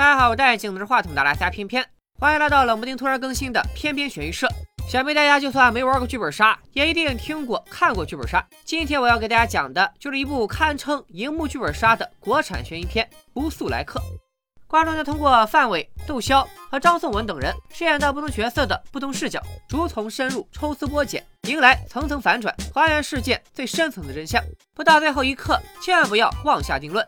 [0.00, 1.86] 大家好，我戴眼镜子话筒的拉瞎偏偏，
[2.18, 4.48] 欢迎来到冷不丁突然更新的偏偏悬疑社。
[4.88, 8.42] 想必大家就算没玩过剧本杀，也一定听过看过剧本杀。
[8.64, 14.00] 今天我要给大家讲的就是一部堪称荧幕剧本杀的国产悬疑片《不速来客》。
[14.66, 24.42] 观众将通过范伟、窦骁和张颂文等人饰演的不同角色的不同视角，逐层深入抽丝剥茧，迎来层层反转，还原事件最深层的真相。
[24.74, 27.06] 不到最后一刻，千万不要妄下定论。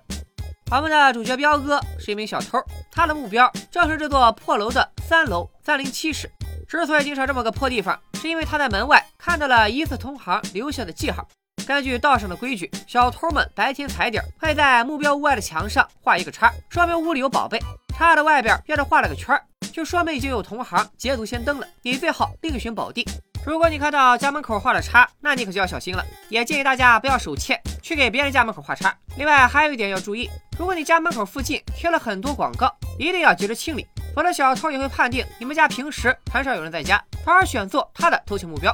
[0.74, 2.58] 我们的主角彪哥是一名小偷，
[2.90, 6.30] 他的目标正是这座破楼的三楼三零七室。
[6.66, 11.28] 之所以经常这么个破地方，是因为他在门外看到了疑似同行留下的记号。
[11.66, 17.58] 根据道上的规矩，小偷们白天踩点会在目标屋外的墙上画一个叉，说明屋里有宝贝；
[17.94, 19.38] 叉的外边要是画了个圈，
[19.74, 21.68] 就说明已经有同行捷足先登了。
[21.82, 23.06] 你最好另寻宝地。
[23.44, 26.04] 如果你看到家门口画了叉，那你可就要小心了。
[26.28, 28.94] 也建议大家不要手欠去给别人家门口画叉。
[29.16, 38.72] 另外还有一点要注意，如果你家门口附近贴了很多广告，一定要及时清理，否则小偷也会判定你们家平时很少有人在家，从而选做他的偷情目标。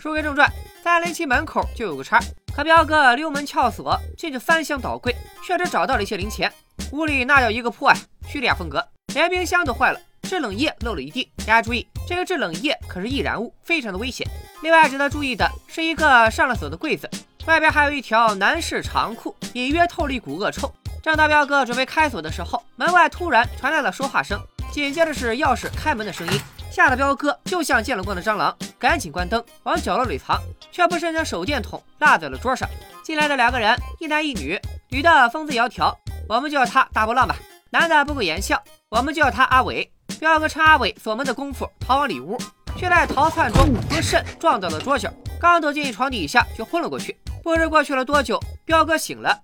[0.00, 0.50] 书归正传，
[0.82, 2.18] 在零七门口就有个叉，
[2.56, 5.14] 可彪哥溜门撬锁进去翻箱倒柜，
[5.46, 6.52] 确实找到了一些零钱。
[6.90, 11.30] 屋里那叫一个破啊，叙利亚风格，连冰箱都坏了，制冷液漏了一地。
[11.38, 14.28] 大家注意，这个制冷液可是易燃物，非常的危险。
[14.62, 17.08] 另外值得注意的是一个上了锁的柜子，
[17.46, 20.70] 外边还有一条男士长裤，隐约透了一股恶臭。
[21.02, 24.38] 正当彪哥准备开锁的时候，门外突然传来了说话声，
[24.70, 26.38] 紧接着是钥匙开门的声音。
[26.70, 30.38] 吓得彪哥就像见了光的蟑螂，赶紧关灯往角落里藏，
[30.70, 32.68] 却不慎将手电筒落在了桌上。
[33.02, 35.94] 进来的两个人，一男一女，女的风姿窈窕，
[36.28, 37.34] 我们就叫她大波浪吧；
[37.70, 39.90] 男的不苟言笑，我们就叫他阿伟。
[40.18, 42.36] 彪哥趁阿伟锁门的功夫逃往里屋，
[42.76, 45.08] 却在逃窜中不慎撞到了桌角，
[45.40, 47.16] 刚走进床底下就昏了过去。
[47.42, 49.40] 不知过去了多久，彪哥醒了。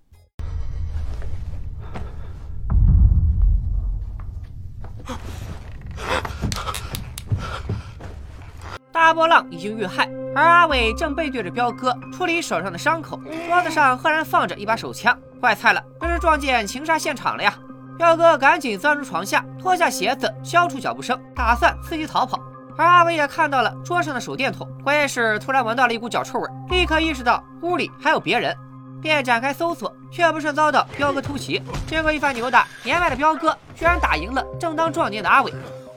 [8.91, 13.21] 大波浪已经遇害，而阿伟正背对着彪哥处理手上的伤口。
[13.49, 17.57] 桌子上赫然放着一把手枪，坏菜了，这是撞见情杀现场了呀！
[17.97, 22.39] 彪哥赶紧钻入床下，脱下鞋子，消除脚步声，打算伺机逃跑。
[22.77, 28.53] 而阿伟也看到了桌上的手电筒，关键是突然闻到了一股脚臭味，立刻意识到屋里还有别人，
[29.01, 31.63] 便展开搜索，却不慎遭到彪哥突袭。
[31.87, 35.55] 经过一番扭打，年迈的彪哥居然打赢了正当壮年的阿伟。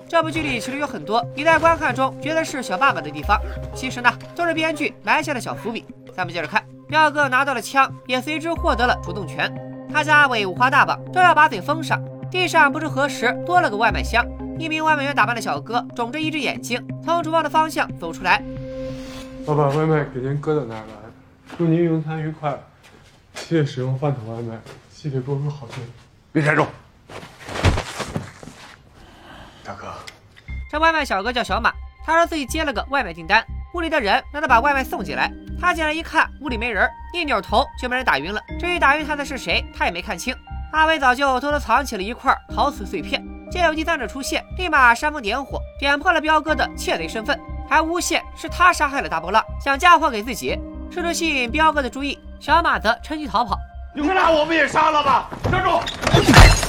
[0.08, 3.42] 这部剧里其实有很多你在观看中觉得是小爸爸的地方，
[3.76, 5.84] 其实呢都是编剧埋下的小伏笔。
[6.16, 9.52] 咱们接着看，彪哥拿到了枪，也随之获得了主动权。
[9.92, 14.26] 他家阿伟五花大绑，正要把嘴封上，地上不知何时多了个外卖箱。
[14.60, 18.44] 一名外卖员打扮的小哥肿着一只眼睛，从厨房的方向走出来。
[19.46, 20.94] 我把外卖给您搁到那儿了，
[21.58, 22.58] 祝您用餐愉快。
[23.36, 24.60] 谢谢使用饭桶外卖，
[24.92, 25.84] 谢谢多多好评。
[26.32, 26.66] 别站住！
[29.64, 29.94] 大哥，
[30.72, 31.72] 这外卖小哥叫小马，
[32.06, 33.46] 他说自己接了个外卖订单，
[33.78, 35.32] 屋里的人让他把外卖送进来。
[35.62, 38.42] 他进来一看，屋里没人，一扭头就被人打晕了。
[38.60, 40.36] 至于打晕他的是谁，他也没看清。
[40.72, 47.40] 阿伟早就偷偷藏起了一块陶瓷碎片，见有第三者出现，立马煽风点火，点破了彪哥的窃贼身份，
[47.70, 50.58] 还诬陷是他杀害了大波浪，想嫁祸给自己，
[50.92, 52.18] 试图吸引彪哥的注意。
[52.40, 53.60] 小马则趁机逃跑。
[53.94, 55.30] 你快把我们也杀了吧！
[55.52, 56.67] 站住！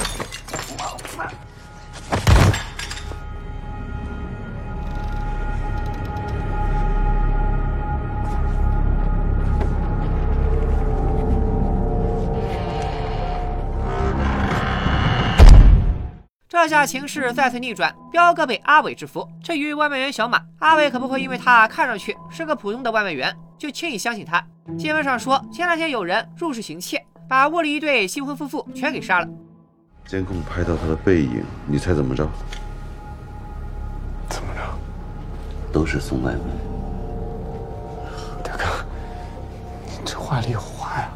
[16.63, 19.27] 这下情势再次逆转，彪哥被阿伟制服。
[19.41, 24.45] 至于外卖员小马，阿伟可不会因为他看上去是个普通的外卖员，就轻易相信他。
[24.77, 29.27] 新闻上说，前两天有人入室行窃，把屋里一对新婚夫妇全给杀了。
[30.05, 32.29] 监控拍到他的背影，你猜怎么着？
[34.27, 34.61] 怎么着？
[35.73, 36.41] 都是送外卖。
[38.43, 38.65] 大哥，
[39.87, 41.09] 你这话里有话呀！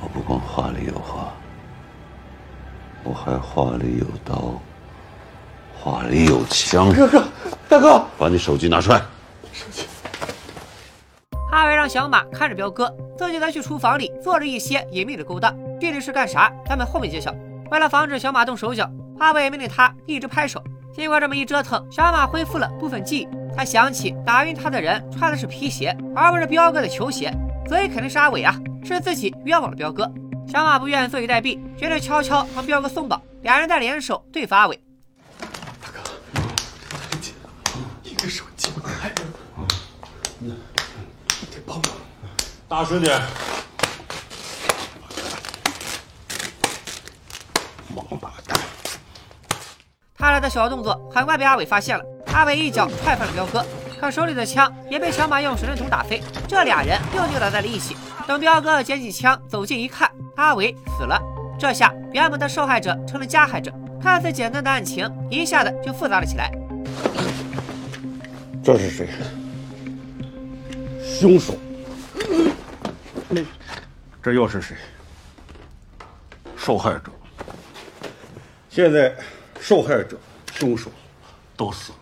[0.00, 1.32] 我不光话里有话，
[3.02, 4.60] 我还话里有刀，
[5.78, 6.92] 话里有枪。
[6.92, 7.24] 哥哥，
[7.68, 9.00] 大哥，把你手机拿出来。
[9.52, 9.86] 手机。
[11.50, 15.56] 阿伟让小马看着彪哥，自己则去厨房里做着一些隐秘的勾当。
[15.80, 17.34] 具体是干啥，咱们后面揭晓。
[17.70, 18.88] 为了防止小马动手脚，
[19.18, 20.62] 阿伟命令他一直拍手。
[20.94, 23.28] 经过这么一折腾，小马恢复了部分记忆。
[23.56, 27.32] 他想起打晕他的人穿的是皮鞋，而不是彪哥的球鞋，
[27.66, 28.54] 所以肯定是阿伟啊，
[28.84, 30.10] 是自己冤枉了彪哥。
[30.50, 33.22] 小马不愿坐以待毙，决定悄悄帮彪哥松绑。
[33.42, 34.76] 俩人再联手对付阿伟。
[35.80, 36.00] 大哥，
[36.90, 37.50] 太紧了，
[38.02, 39.12] 一个手机不开。
[40.40, 40.50] 你
[41.52, 41.84] 得帮忙，
[42.68, 43.22] 大声点！
[47.94, 48.58] 王八蛋！
[50.18, 53.64] 他俩的小动作很快被阿伟发现了，阿伟一脚踹翻了彪哥，
[54.00, 57.96] 可手里的枪也被小马用手电筒打飞，这俩人又扭打在了一起。
[58.26, 60.09] 等彪哥捡起枪走近一看，
[60.40, 61.20] 阿伟死了。
[61.58, 63.70] 这下原本的受害者成了加害者，
[64.00, 66.50] 看似简单的案情一下子就复杂了起来。
[68.64, 69.08] 这是谁？
[71.04, 71.54] 凶手。
[74.22, 74.74] 这又是谁？
[76.56, 77.12] 受害者。
[78.70, 79.14] 现在，
[79.60, 80.18] 受害者、
[80.54, 80.90] 凶手
[81.54, 81.98] 都死了，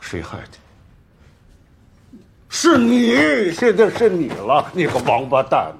[0.00, 2.18] 谁害的？
[2.48, 3.50] 是你！
[3.50, 5.72] 现在是你了，你个王八蛋！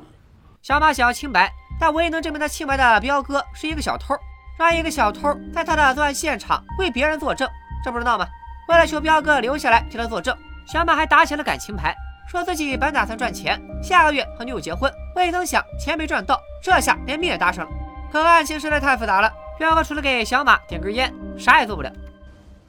[0.63, 4.15] 小马想要清白，但唯一能证明他清白的彪哥是一个小偷，
[4.59, 7.49] 让一个小偷在他的作案现场为别人作证，
[7.85, 8.27] 这不是闹吗？
[8.69, 10.37] 为了求彪哥留下来替他作证，
[10.67, 11.95] 小马还打起了感情牌，
[12.29, 17.71] 说自己本打算赚钱，下个月和女友结婚，未曾想钱没赚到，这下连命也搭上了。
[18.11, 19.31] 可案情实在太复杂了。
[19.59, 21.93] 彪哥除了给小马点根烟，啥也做不了。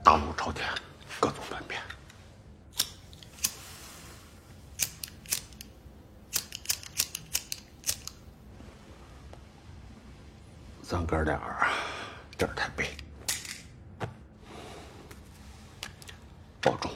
[0.04, 0.68] 大路朝天，
[1.20, 1.38] 各走
[10.88, 11.68] 咱哥俩啊
[12.38, 12.86] 这儿太背，
[16.62, 16.92] 保重。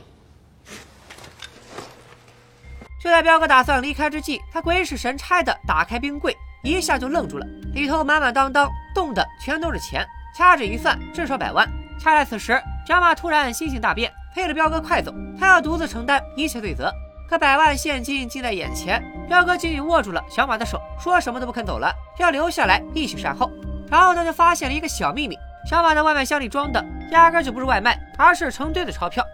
[3.02, 8.70] 就在彪哥打算离开之际，他鬼使神差的打开冰柜，一下就愣住了，里头满满当当。
[8.94, 10.06] 冻的全都是钱，
[10.38, 11.68] 掐指一算，至少百万。
[12.00, 16.94] 恰在此时，小马突然心性大变，陪着彪哥快走，他要独自承担一切罪责。
[17.28, 23.50] 可百万现金近在眼前，彪哥紧紧握住了小马的手，说什么都不肯走了，要留下来一起善后。
[23.90, 25.38] 然后他就发现了一个小秘密：
[25.70, 29.26] 小马的外卖箱里装的压根就不是外卖，而是成堆的钞票。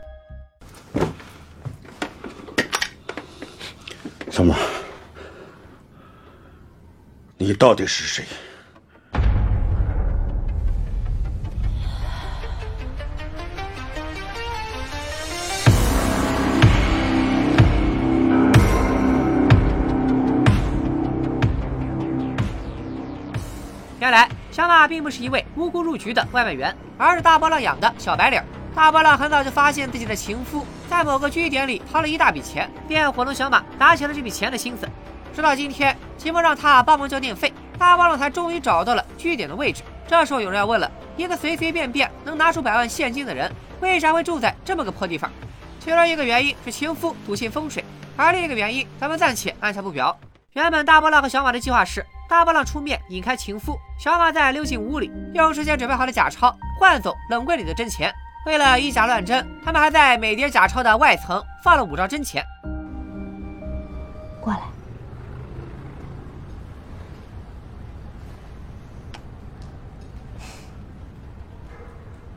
[4.32, 4.56] 小马，
[7.38, 8.26] 你到底是谁？
[24.68, 28.42] 来小马并不是一位无辜入局的外卖员，而是大波浪养的小白领。
[28.76, 34.90] 大波浪很早就发现自己的情夫在某个据点里掏了一大笔钱，便伙同小马打起了这笔钱的心思。
[35.36, 39.84] 直到今天，秦风让他帮忙交电费，大波浪才终于找到了据点的位置。
[40.08, 43.52] 这时候有人要问了：一个随随便便能拿出百万现金的人，
[43.82, 45.32] 为啥会住在这么个破地方？
[45.80, 47.86] 其中一个原因是情夫笃信风水，
[48.18, 50.18] 而另一个原因咱们暂且按下不表。
[50.54, 52.04] 原本大波浪和小马的计划是。
[52.28, 58.14] 大波浪出面引开情夫，小马再溜进屋里，用事先准备好的假钞换走冷柜里的真钱。
[58.46, 62.44] 为了以假乱真，他们还在每叠假钞的外层放了五张真钱。
[64.40, 64.60] 过来，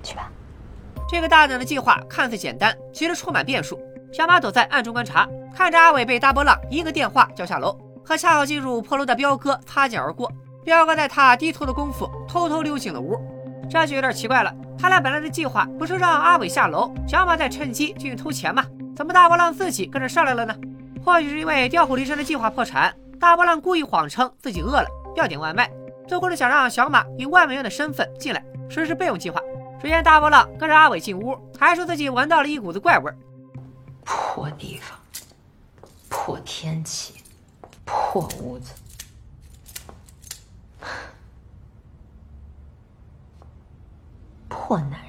[0.02, 0.30] 去吧。
[1.10, 3.80] 这个大胆的计划看似简单，其实充满变数。
[4.12, 7.78] 小马躲在暗中观察，看着阿伟被大波浪一个电话叫下楼。
[8.08, 10.32] 和恰好进入破楼的彪哥擦肩而过，
[10.64, 13.20] 彪哥在他低头的功夫偷偷溜进了屋，
[13.68, 14.50] 这就有点奇怪了。
[14.78, 18.64] 他俩本来的计划不是让阿伟下楼，小马再趁机进去偷钱吗？
[18.96, 20.56] 怎么大波浪自己跟着上来了呢？
[21.04, 25.70] 或许是因为调虎离山的计划破产，大波浪故意谎称自己饿了要点外卖，
[26.06, 29.38] 最后是想让小马以外卖员的身份进来实施备用计划。
[29.82, 33.16] 只见大波浪跟着阿伟进屋，还说自己闻到了一股子怪味儿。
[34.02, 34.98] 破地方，
[36.08, 37.17] 破天气。
[37.88, 38.74] 破屋子，
[44.48, 45.00] 破男人。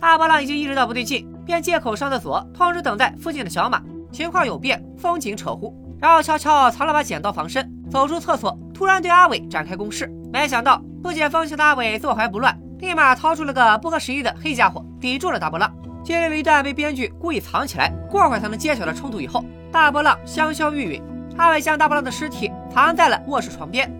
[0.00, 3.80] 大波浪已经意识到不对劲，便借口上厕所，通知等在附近的小马，
[4.10, 10.10] 情况有变，风景扯呼，然后悄悄藏了把剪刀防身，走出厕所，突然对阿伟展开攻势。
[10.32, 15.72] 没想到不解风情的阿伟坐怀不乱，立马掏出了个不合时宜的黑家伙，抵住了大波浪。
[16.02, 19.44] 经历了一段被编剧故意藏起来，过会才能揭晓的冲突以后。
[19.72, 21.02] 大波浪香消玉殒，
[21.36, 23.90] 阿伟将大波浪的尸体藏在了卧室床边。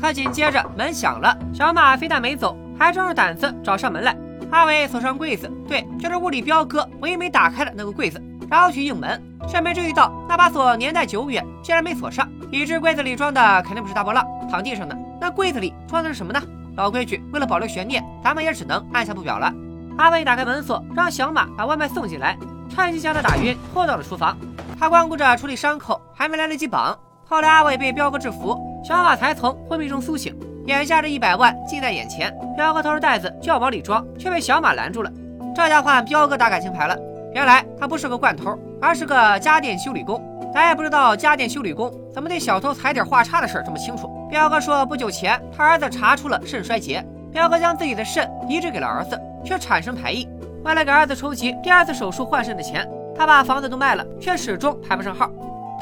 [0.00, 4.16] 可紧接着门响了，小马非但没走，还壮着胆子找上门来。
[4.50, 16.40] 阿伟锁上柜子，对，就是屋里彪哥唯一没打开的那个柜子，然后去应门，却没注意到那把锁年代久远，竟然没锁上，已知柜子里装的肯定不是大波浪，躺地上的那柜子里装的是什么呢？
[16.76, 19.52] 老规矩，为了保留悬念，咱们也只能按下不表了。
[19.96, 22.36] 阿伟打开门锁，让小马把外卖送进来，
[22.68, 24.36] 趁机将他打晕，拖到了厨房。
[24.78, 26.96] 他光顾着处理伤口，还没来得及绑。
[27.24, 30.38] 后来阿伟被彪哥制服，小马才从昏迷中苏醒。
[30.66, 35.10] 眼下这一百万近在眼前，彪哥掏出袋子就要往里装，却被小马拦住了。
[35.54, 36.96] 这下换彪哥打感情牌了。
[37.32, 40.22] 原来他不是个惯偷，而是个家电修理工。
[40.52, 44.08] 咱也不知道家电修理工怎么对小偷踩点画叉的事儿这么清楚。
[44.30, 47.04] 彪哥说不久前他儿子查出了肾衰竭。
[47.32, 50.26] 彪哥将自己的肾移植给了儿子，却产生排异。
[50.64, 55.30] 为了给儿子筹集第二次手术换肾的钱，他把房子都卖了，却始终排不上号。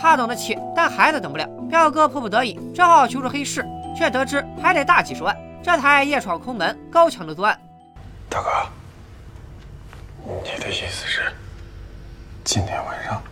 [0.01, 1.47] 他等得起，但孩子等不了。
[1.69, 3.65] 彪哥迫不得已，只好求助黑市，
[3.97, 7.59] 却得知还得大几十万，这才夜闯空门，高强度作案。
[8.29, 8.49] 大哥，
[10.43, 11.33] 你的意思是，
[12.45, 13.23] 今天晚上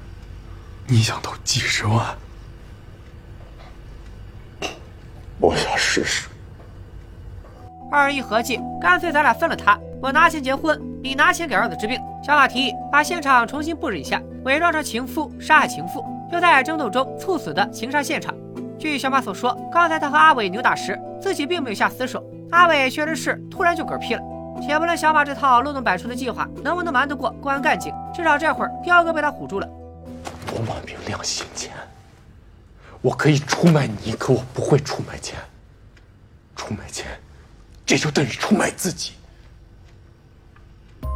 [0.87, 2.17] 你想投几十万？
[5.39, 6.29] 我想试试。
[7.91, 11.97] 二人一合计，干脆咱俩分了他，我拿钱结婚，你拿钱给儿子治病。
[12.27, 18.35] 小马提议把现场重新布置一下，伪装成情夫杀害情妇，就在争斗中猝死的情杀现场。
[18.77, 24.23] 据小马所说，刚才他和阿伟扭打时，自己并没有下死手，阿伟确实是突然就嗝屁了。
[24.61, 29.69] 且不论小马这套漏洞百出的计划能不能瞒得过公安干警，至少这会儿彪哥被他唬住了。
[30.53, 31.71] 我马明亮心钱，
[33.01, 35.39] 我可以出卖你，可我不会出卖钱。
[36.57, 37.07] 出卖钱，
[37.87, 39.13] 这就等于出卖自己。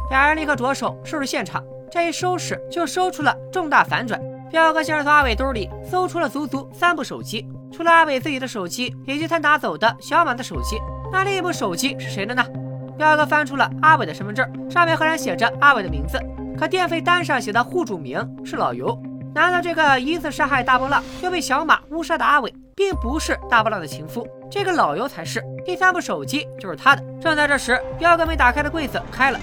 [0.09, 4.19] 俩人立刻着手收拾现场，这一收拾就收出了重大反转。
[4.49, 10.77] 彪哥先是从阿伟兜里搜出了足足三部手机，除了阿伟自己的手机以及他拿走的小马的手机，
[11.11, 12.43] 那另一部手机是谁的呢？
[12.97, 16.17] 彪哥翻出了阿伟的身份证，上面赫然写着阿伟的名字，
[16.57, 18.97] 可电费单上写的户主名是老尤。
[19.35, 24.25] 难道这个疑似杀害大波浪又被小马误杀的阿伟，并不是大波浪的情夫？
[24.49, 25.43] 这个老尤才是。
[25.65, 27.03] 第三部手机就是他的。
[27.19, 29.39] 正在这时，彪哥没打开的柜子开了。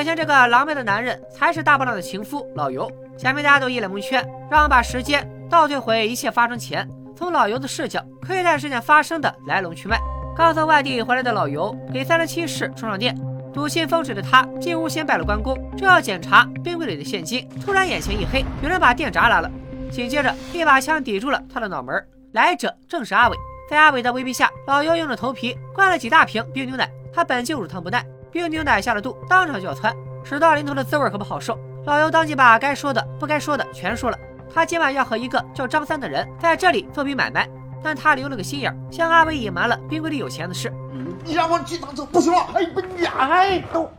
[0.00, 2.90] 眼前这个狼狈的男人才是大波浪的情夫老尤。
[3.18, 10.00] 下面大家都一脸蒙圈，让我们把时间倒退回一切发生前，从老尤的视角窥探事件发生的来龙去脉。
[10.34, 13.14] 刚从外地回来的老尤给三十七室充上电，
[13.52, 19.50] 笃信风水的他进屋先拜了关公，正要检查冰柜里的现金，突然眼前一黑，有人把电闸拉了，
[19.92, 21.94] 紧接着一把枪抵住了他的脑门。
[22.32, 23.36] 来者正是阿伟。
[23.68, 26.90] 在阿伟的威逼下，老尤硬着头皮灌了几大瓶冰牛奶。
[27.12, 28.02] 他本就乳糖不耐。
[28.32, 29.94] 冰牛奶下了肚，当场就要窜，
[30.24, 31.58] 屎到临头的滋味可不好受。
[31.86, 34.18] 老尤当即把该说的、不该说的全说了。
[34.52, 37.48] 他今晚要和一个叫张三的人在这里做笔买卖，
[37.82, 40.72] 但他留了个心眼，向阿伟隐瞒了冰柜里有钱的事。
[41.24, 43.90] 你让我去打车不行了，哎不呀哎都，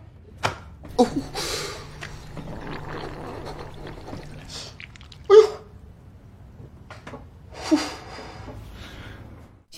[0.97, 1.07] 哦，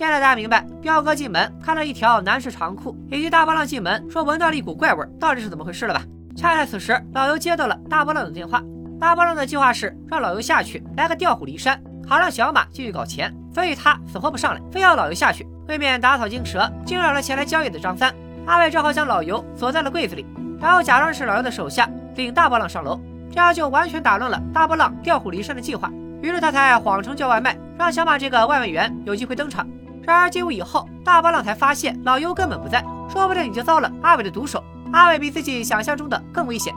[0.04, 6.02] 现在大家明白，彪哥进门看到一条男士长裤，以及大波浪进门说闻到了一股怪味，到底是怎么回事了吧？
[6.36, 8.62] 恰在此时，老尤接到了大波浪的电话。
[9.00, 18.14] 大波浪的计划是让老尤下去来个调虎离山，好让小马继续搞钱，所以他死活不上来，非要老尤下去，未免打草惊蛇，惊扰了前来交易的张三。
[18.46, 20.26] 阿伟只好将老尤锁在了柜子里，
[20.60, 23.00] 然后假装是老尤的手下，领大波浪上楼，
[23.32, 25.90] 这样就完全打乱了大波浪调虎离山的计划。
[26.22, 29.66] 于是他才谎称叫外卖，让小马这个外卖员有机会登场。
[30.04, 34.64] 然而进屋以后，大波浪才发现老尤根本不在，说不定已经遭了阿伟的毒手。
[34.92, 36.74] 阿伟比自己想象中的更危险，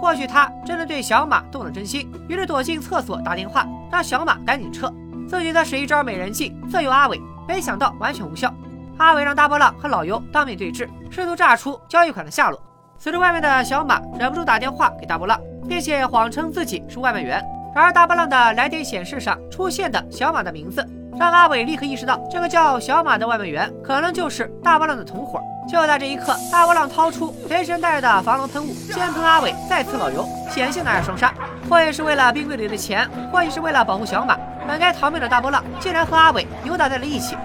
[0.00, 4.92] 或许他真的对小马动了真心，于是躲进厕所打电话让小马赶紧撤，
[5.28, 8.52] 自己则使一招美人计色诱阿伟，没想到完全无效。
[8.96, 12.60] 阿伟让大波浪和老尤当面对质，试图炸出交易款的下落。
[12.98, 17.42] 此时外面的小马忍不住打电话给大波浪，并且谎称自己是外卖员。
[17.74, 20.84] 然而大波浪的来电显示上出现的小马的名字。
[21.18, 25.40] 让阿伟立刻意识到，这个叫小马的外卖员可能就是大波浪的同伙。
[25.70, 31.32] 就在这一刻，大波浪掏出随身带的防狼喷雾，先喷阿伟，再刺老尤，显性拿下双杀。
[31.68, 34.36] 或许是为了冰柜里的钱，或许是为了保护小马，
[34.66, 37.36] 本该逃命的大波浪竟然和阿伟扭打在了一起。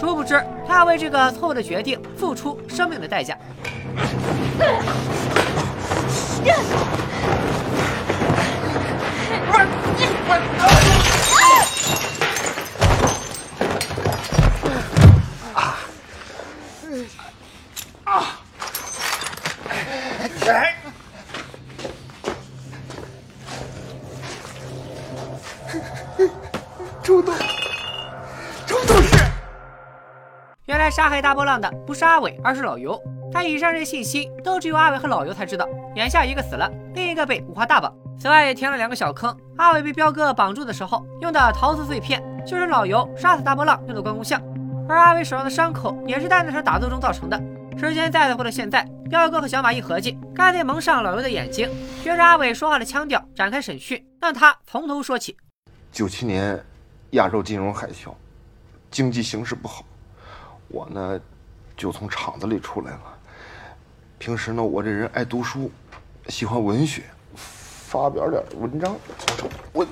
[0.00, 3.36] 殊不知，他要为这个错误的决定付出生命的代价。
[27.02, 27.34] 出动！
[28.66, 29.16] 出动是
[30.66, 33.00] 原来杀害大波浪的不是阿伟，而是老尤。
[33.32, 35.66] 但以上这些信息都只有阿伟和老尤才知道。
[35.96, 37.92] 眼下一个死了，另一个被五花大绑。
[38.18, 39.34] 此外也填了两个小坑。
[39.56, 44.40] 阿伟被彪哥绑住的时候用的陶瓷碎片，就是老尤杀死大波浪用的关公像。
[44.88, 47.38] 而阿伟手上的伤口也是在那场打斗中造成的。
[47.78, 51.70] 时间再次回到现在，彪哥和小马一合计，干脆蒙上老刘的眼睛，
[52.02, 55.34] 学着阿伟说话的腔调展开审讯，让他从头说起。
[55.90, 56.62] 九七年
[57.12, 58.12] 亚洲金融海啸，
[58.90, 59.84] 经济形势不好，
[60.68, 61.18] 我呢
[61.76, 63.18] 就从厂子里出来了。
[64.18, 65.70] 平时呢，我这人爱读书，
[66.26, 67.04] 喜欢文学，
[67.34, 68.94] 发表点文章。
[69.72, 69.86] 我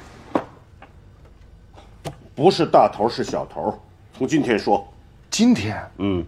[2.35, 3.81] 不是大头是小头，
[4.19, 4.87] 从今天说。
[5.31, 6.25] 今天，嗯，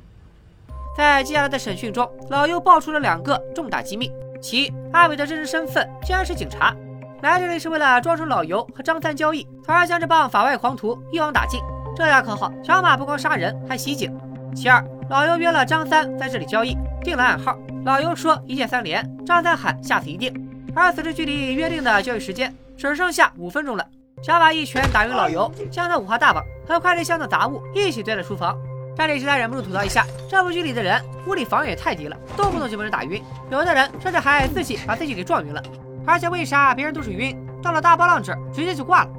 [0.99, 6.75] 在接下来的审讯中，老尤爆出了两个重大机密：其一，阿伟的真实身份竟然是警察，
[7.23, 11.61] 来这里是为了装成老尤和张三交易，从而将这帮法外狂徒一网打尽。
[11.95, 14.13] 这下可好，小马不光杀人，还袭警。
[14.57, 17.57] 其二，老尤约了张三在这里交易，定了暗号。
[17.85, 20.35] 老尤说一键三连，张三喊下次一定。
[20.75, 23.87] 而此时距离约定的交易时间只剩下五分钟了。
[24.21, 28.59] 小马一拳打晕老尤，将他五花大绑，和快递箱的杂物一起堆在厨房。
[28.99, 35.63] 这里实在忍不住吐槽一下，这部剧里的人物理防御也太低了，动不动就被人打晕，有的人甚至还自己把自己给撞晕了。
[36.05, 39.11] 而且为啥别人都是晕，到了大波浪这儿直接就挂了？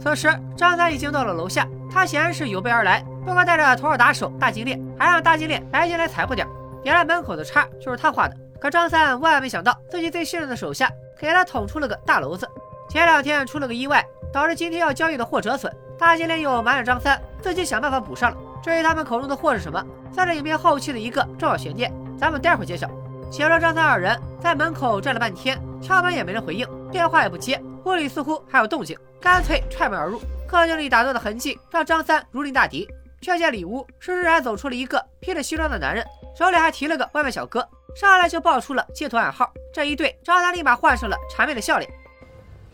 [0.00, 6.46] 此时张三已经到了楼下，他显然是有备而来，不光带着头号打手大金链，还让大金链来进来踩破点。
[6.84, 10.88] 原来门口的叉就是他画的，可张三万万没想到，自己最信任的手下
[11.18, 12.48] 给他捅出了个大娄子。
[12.88, 18.36] 前两天出了个意外，导致今天要交易的货折损，大金链又瞒着张三，自己想办法补上了。
[18.62, 22.88] 至于他们口中的货是什么，算是影片后期的一个重要悬念，咱们待会儿揭晓。
[23.30, 30.20] 且说张三二人在门口站了半天，敲门也没人回应，电话也不接，屋里似乎还有动静，干脆踹门而入。
[30.48, 32.88] 客厅里打斗的痕迹让张三如临大敌，
[33.20, 36.04] 却见里屋施施然走出了一个披着西装的男人，
[36.36, 39.50] 手里还提了个外卖小哥，上来就报出了接头暗号。
[39.72, 41.88] 这一对，张三立马换上了谄媚的笑脸。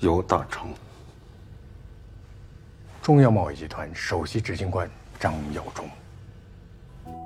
[0.00, 0.68] 尤大成，
[3.02, 4.90] 中央贸易集团首席执行官。
[5.18, 5.86] 张耀忠，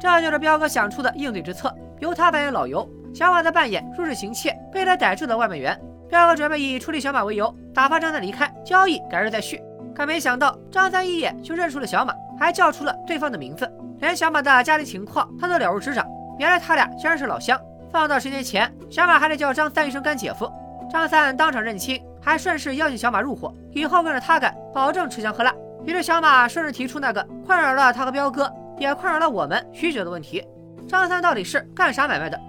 [0.01, 1.75] 这就是彪哥想出的应对之策。
[1.99, 5.79] 由他扮演老尤，小马则扮演入室行窃被他逮住的外卖员。
[6.09, 9.63] 彪哥准备以处理小马为由，打发张三离开，交易改日再续。
[9.95, 16.07] 可没想到，张三一眼就认出了小马，还叫出了对方的名字，连小马的家庭情况他都了如指掌。
[16.39, 17.61] 原来他俩竟然是老乡。
[17.93, 20.51] 放到十年前，小马还得叫张三一声干姐夫。
[20.91, 25.53] 张三当场认亲，还顺势邀请小马入伙，以后跟着他干，保证吃香喝辣。
[25.85, 30.47] 于是小马顺势提出那个困扰了他和彪哥，也困扰了我们许久的问题：
[30.89, 32.41] 张三到底是干啥买卖的？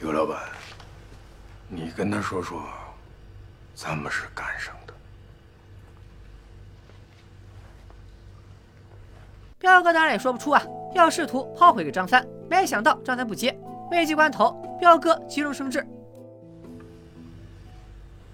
[0.00, 0.36] 尤老板，
[1.68, 2.60] 你跟他说说，
[3.74, 4.92] 咱们是干什么的？
[9.58, 10.60] 彪哥当然也说不出啊，
[10.92, 13.56] 要试图抛回给张三，没想到张三不接。
[13.92, 15.86] 危急关头，彪哥急中生智。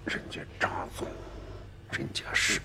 [0.05, 1.05] 人家张总，
[1.91, 2.61] 人家是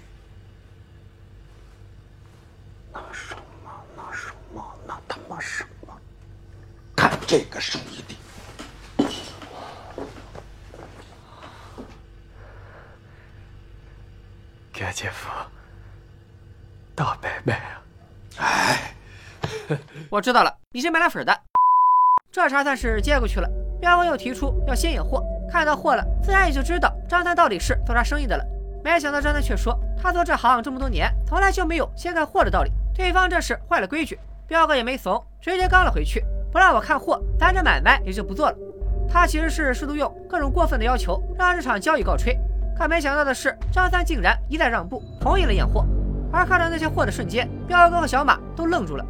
[2.92, 6.00] 那什么那什么那他妈什么，
[6.94, 8.14] 干这个生意的。
[14.72, 15.28] 干姐夫
[16.94, 17.82] 大伯伯啊！
[18.38, 18.94] 哎，
[20.08, 21.53] 我知道了，你是卖凉粉的。
[22.34, 23.48] 这茬算是接过去了。
[23.80, 28.44] 彪哥又提出要先引货，看到货了，自然也就知道张三到底是做啥生意的了。
[28.82, 32.72] 没想到张三却说，他做这行这么多年，从来就没有先看货的道理。
[32.92, 34.18] 对方这是坏了规矩，
[34.48, 36.24] 彪哥也没怂，直接刚了回去。
[36.50, 38.56] 不让我看货，咱这买卖也就不做了。
[39.08, 42.36] 他其实是试图用各种过分的要求，让这场交易告吹。
[42.76, 45.86] 可没想到的是，张三竟然一再让步，同意了验货。
[46.32, 49.06] 而看到那些货的瞬间，彪哥和小马都愣住了。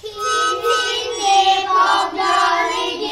[0.00, 3.07] King, king, king,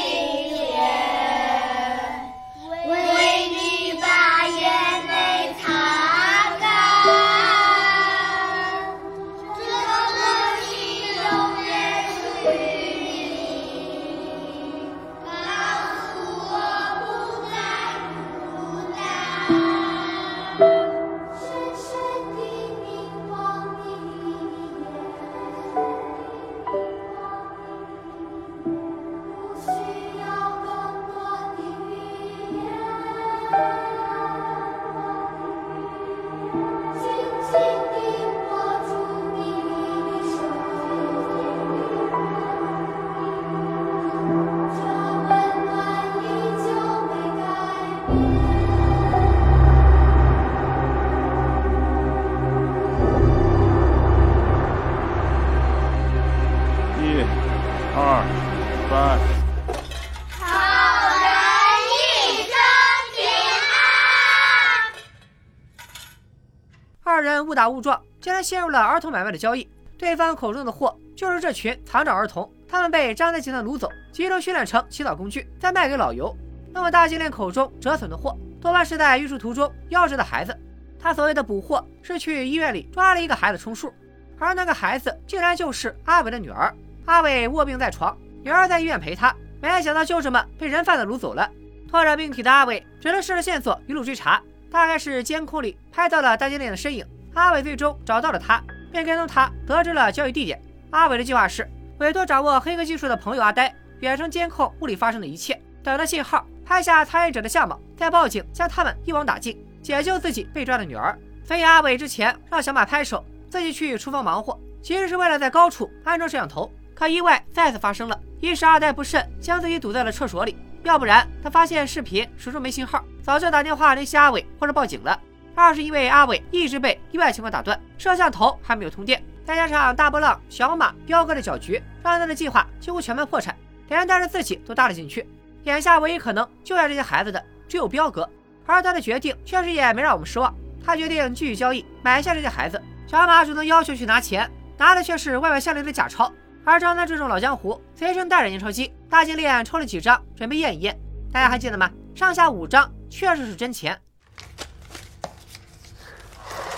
[67.69, 69.69] 误撞，竟然陷入了儿童买卖的交易。
[69.99, 72.51] 对方口中的货，就是这群残障儿童。
[72.69, 76.37] 他们被张在前的掳走，集中训练成洗澡工具，再卖给老尤。
[76.73, 80.55] 那么大金链口中折损的货，多半是在运输途中夭折的孩子。
[80.99, 83.93] 他所谓的捕获，是去医院里抓了一个孩子充数，
[84.39, 86.75] 而那个孩子竟然就是阿伟的女儿。
[87.05, 91.49] 阿伟卧病在床，女儿在医院陪他，没想到就这么被人贩子掳走了。
[91.89, 97.07] 拖着病体的阿伟只能顺着线索一路追查，大概是监控里拍到了大金链的身影。
[97.37, 100.59] 阿伟最终找到了他，便跟踪他，得知了交易地点。
[100.91, 111.17] 阿伟的计划是委托掌握黑客技术的朋友阿呆，远程监控屋里发生的一切，等到信号，拍下参与者的相貌，再报警，将他们一网打尽，解救自己被抓的女儿。
[111.45, 116.73] 所以阿伟之前让小马拍手，自己去厨房忙活，其实是为了在高处安装摄像头。
[116.95, 125.21] 可意外再次发生了，一是阿呆不慎将自己堵在了厕所里，要不然他发现视频始终没信号，早就打电话联系阿伟或者报警了。
[125.57, 133.57] 二是因为阿伟一直被意外情况打断，摄像头还没有通电，再加上大波浪、小马、彪哥的搅局，让他的计划几乎全面破产，
[133.89, 135.27] 连带着自己都搭了进去。
[135.65, 138.29] 眼下唯一可能救下这些孩子的只有彪哥，
[138.67, 140.55] 而他的决定确实也没让我们失望。
[140.85, 142.81] 他决定继续交易，买下这些孩子。
[143.07, 146.31] 小马主动要求去拿钱，拿的却是外外向里的假钞。
[146.65, 148.93] 而张三这种老江湖，随身带着验钞机。
[149.09, 150.99] 大金链抽了几张，准备验一验。
[151.33, 151.91] 大家还记得吗？
[152.15, 153.99] 上下五张确实是真钱。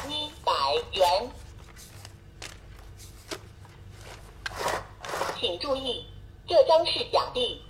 [0.08, 0.52] 一百
[0.98, 1.30] 元，
[5.38, 6.04] 请注意，
[6.48, 7.62] 这张是奖励。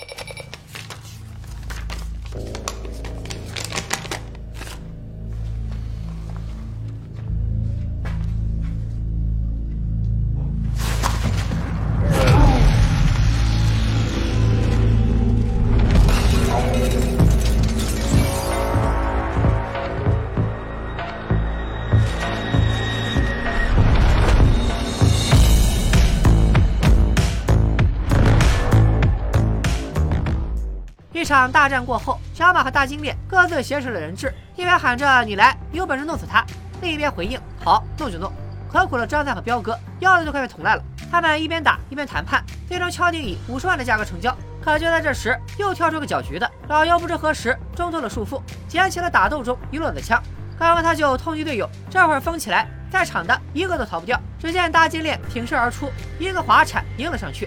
[31.29, 36.43] 场大战过后，小马和大金链各自挟持了人质，一边喊着“你来，有本事弄死他”，
[36.81, 38.33] 另一边回应“好，弄就弄”。
[38.73, 40.83] 可苦了张三和彪哥，腰子都快被捅烂了。
[41.11, 44.35] 他们一边打一边谈判，最终敲定以五十万的价格成交。
[44.63, 50.23] 可就在这时，又跳出个搅局的老妖，不知何时挣脱了束缚，捡起了打斗中遗落的枪，
[50.59, 54.19] 刚刚他就通缉队友，这会儿疯起来，在场的一个都逃不掉。
[54.39, 57.47] 只见大金链挺身而出，一个滑铲迎了上去。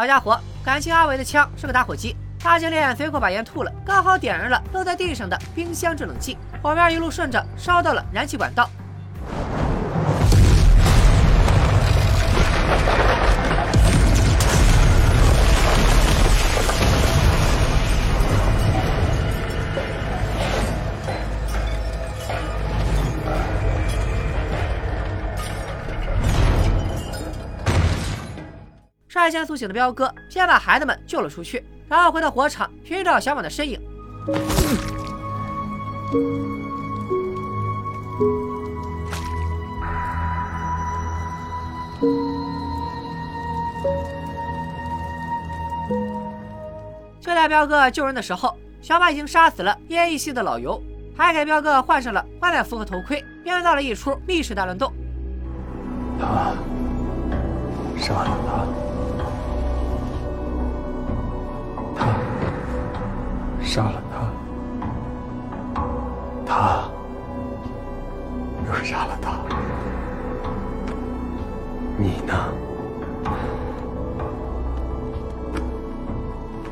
[0.00, 8.70] 好家伙，感情阿伟的枪是个打火机，大金链随口把烟吐了，刚好点燃了落在地上的冰箱制冷剂，火苗一路顺着烧到了燃气管道。
[29.30, 33.80] 先苏醒的彪哥先把孩子们救了出去，然后回到火场寻找小马的身影。
[47.20, 50.82] 就在彪哥救人的时候，小马已经杀死了奄奄一息的老尤，
[51.16, 54.92] 还给彪哥换上了万载服和头盔，编造了一出密室大乱斗。
[56.18, 56.54] 他
[57.98, 58.89] 杀了，他
[63.70, 64.16] 杀了他，
[66.44, 66.90] 他
[68.66, 69.38] 又杀了他。
[71.96, 72.34] 你呢？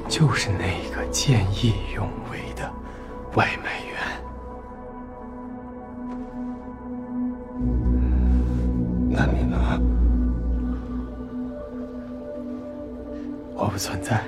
[0.08, 2.68] 就是那个见义勇为的
[3.36, 3.94] 外卖员。
[9.08, 9.56] 那你呢？
[13.54, 14.27] 我不存在。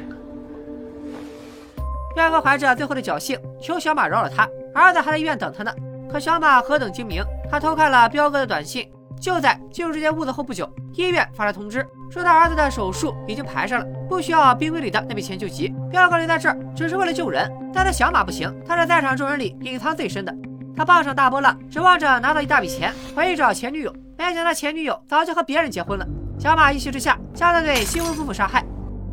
[2.31, 5.75] 彪哥怀着最后的侥幸，求小马饶了他，儿子还在医院等他呢。
[6.09, 8.89] 可小马何等精明，他偷看了彪哥的短信，
[9.21, 15.75] 就在进入这间屋子后不久，医院发来通知，说他儿子的手术已经排上了，不需要冰柜里的那笔钱救急。
[15.91, 20.33] 彪哥留在这儿只是为了救人，但他小马不行，他是在场众人里隐藏最深的。
[20.77, 26.07] 他傍上大波浪，指望着拿到一大笔钱回去找前女友，没想到前女友早就和别人结婚了。
[26.39, 28.65] 小马一气之下将他对新婚夫妇杀害。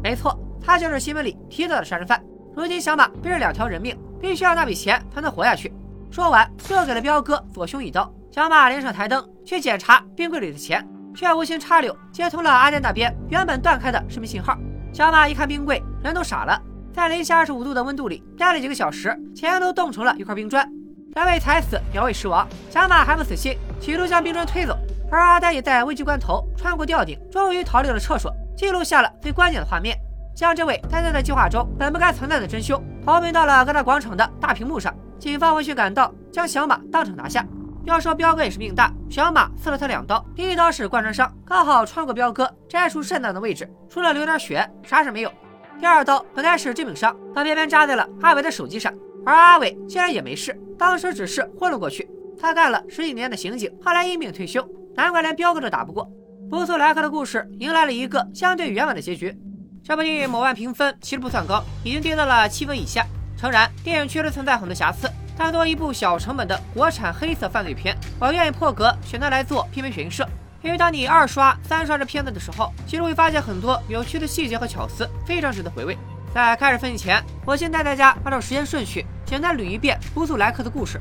[0.04, 2.22] 没错，他就是新闻里提到的杀人犯。
[2.58, 5.72] 如今小马背着两条人命，必须要那笔钱才能活下去。
[6.10, 8.12] 说完，又给了彪哥左胸一刀。
[8.32, 10.84] 小马连上台灯去检查冰柜里的钱，
[11.16, 14.58] 却无心插柳接通了阿呆那边原本断开的视频信号。
[14.92, 16.60] 小马一看冰柜，人都傻了，
[16.92, 20.68] 在零下二十五度的温度里待了几个小时，钱都冻成了一块冰砖。
[21.16, 22.48] 人为财死，鸟为食亡。
[22.72, 24.76] 小马还不死心，企图将冰砖推走。
[25.12, 29.96] 而阿呆也在危急关头穿过吊顶，终于逃离了厕所，记录下了最关键的画面，
[30.38, 34.96] 将这位待在了计划中本不该存在的真凶投屏到了各大广场的大屏幕上。
[35.18, 37.44] 警方闻讯赶到，将小马当场拿下。
[37.86, 45.32] 要说彪哥也是命大，小马刺了他两刀，第一刀是贯穿伤，刚好穿过彪哥摘除肾脏的位置，除了流点血，啥事没有。
[45.80, 48.94] 第二刀本该是致命伤，可偏偏扎在了阿伟的手机上，
[49.26, 52.08] 而阿伟竟然也没事，当时只是昏了过去。
[52.40, 54.64] 他干了十几年的刑警，后来因病退休，
[54.96, 56.08] 难怪连彪哥都打不过。
[56.48, 59.36] 布苏莱克的故事迎来了一个相对圆满的结局。
[59.88, 63.08] 这部电影某万评分其实不算高，已经跌到了七分以下。
[63.38, 65.10] 诚然，电影确实存在很多瑕疵。
[65.38, 70.28] 但作为一部小成本的国产黑色犯罪片，我愿意破格选它来做片片悬疑社。
[70.62, 75.98] 因为当你二刷、三刷这片子的时候，其实会发现很多有趣的细节和巧思，非常值得回味。
[76.36, 81.00] 在开始分析前，我先带大家按照时间顺序简单捋一遍布苏莱克的故事。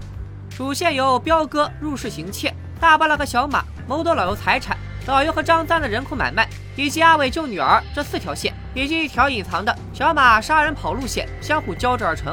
[0.49, 12.33] 主线由彪哥入室行窃，大巴拉和小马谋夺老尤财产，老尤和张三的人口买卖，以及阿伟救女儿这四条线，以及一条隐藏的小马杀人跑路线，相互交织而成。